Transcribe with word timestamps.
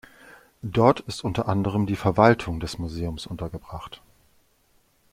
Dort 0.63 1.01
ist 1.01 1.23
unter 1.23 1.47
anderem 1.47 1.85
die 1.85 1.95
Verwaltung 1.95 2.59
des 2.59 2.79
Museums 2.79 3.27
untergebracht. 3.27 4.01